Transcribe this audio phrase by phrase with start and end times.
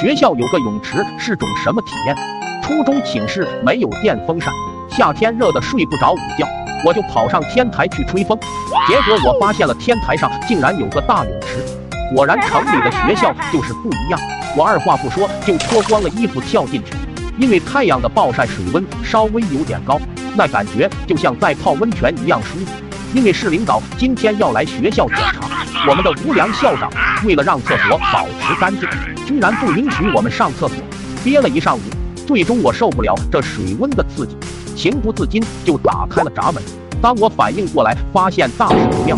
[0.00, 2.16] 学校有个泳池是种什么体验？
[2.62, 4.50] 初中寝室没有电风扇，
[4.88, 6.48] 夏天热得睡不着午觉，
[6.86, 8.38] 我就跑上天台去吹风。
[8.88, 11.62] 结果我发现了天台上竟然有个大泳池。
[12.14, 14.18] 果然城里的学校就是不一样。
[14.56, 16.94] 我二话不说就脱光了衣服跳进去，
[17.38, 20.00] 因为太阳的暴晒，水温稍微有点高，
[20.34, 22.72] 那感觉就像在泡温泉一样舒服。
[23.12, 25.39] 因为市领导今天要来学校检查，
[25.88, 26.90] 我们的无良校长
[27.24, 28.88] 为了让厕所保持干净。
[29.26, 30.76] 居然不允许我们上厕所，
[31.24, 31.80] 憋了一上午，
[32.26, 34.36] 最终我受不了这水温的刺激，
[34.76, 36.62] 情不自禁就打开了闸门。
[37.00, 39.16] 当我反应过来，发现大事不妙，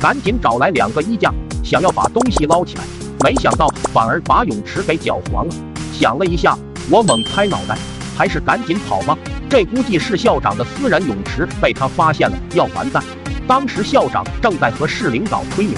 [0.00, 1.32] 赶紧找来两个衣架，
[1.64, 2.84] 想要把东西捞起来，
[3.24, 5.54] 没想到反而把泳池给搅黄了。
[5.92, 6.56] 想了一下，
[6.90, 7.76] 我猛拍脑袋，
[8.16, 9.16] 还是赶紧跑吧。
[9.48, 13.02] 这估计是校长的私人泳池，被他发现了要完蛋。
[13.46, 15.74] 当时校长正在和市领导吹牛，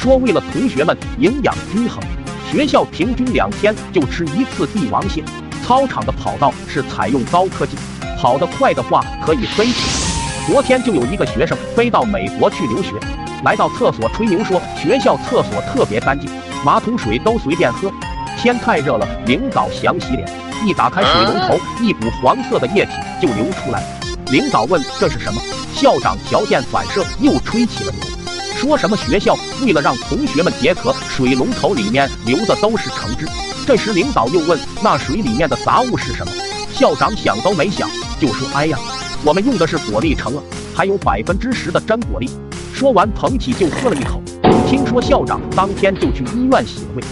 [0.00, 2.02] 说为了同学们营养均衡。
[2.50, 5.22] 学校平均两天就吃一次帝王蟹，
[5.62, 7.76] 操场的跑道是采用高科技，
[8.18, 10.46] 跑得快的话可以飞起来。
[10.46, 12.94] 昨天就有一个学生飞到美国去留学，
[13.44, 16.30] 来到厕所吹牛说学校厕所特别干净，
[16.64, 17.92] 马桶水都随便喝。
[18.38, 20.26] 天太热了，领导想洗脸，
[20.64, 23.86] 一打开水龙头，一股黄色的液体就流出来了。
[24.32, 25.42] 领导问这是什么，
[25.74, 28.19] 校长条件反射又吹起了牛。
[28.60, 33.26] 说什么学校为了让同学们解渴，水龙头里面流的都是橙汁。
[33.66, 36.30] 这时领导又问：“那水里面的杂物是什么？”
[36.70, 37.88] 校长想都没想
[38.20, 38.78] 就说：“哎呀，
[39.24, 40.42] 我们用的是果粒橙啊，
[40.74, 42.28] 还有百分之十的真果粒。”
[42.74, 44.20] 说完捧起就喝了一口。
[44.68, 47.02] 听说校长当天就去医院洗胃。